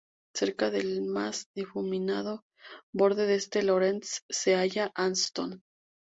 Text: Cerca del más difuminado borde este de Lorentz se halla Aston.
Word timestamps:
Cerca 0.33 0.71
del 0.71 1.03
más 1.03 1.45
difuminado 1.53 2.43
borde 2.91 3.35
este 3.35 3.59
de 3.59 3.65
Lorentz 3.65 4.21
se 4.31 4.55
halla 4.55 4.89
Aston. 4.95 5.61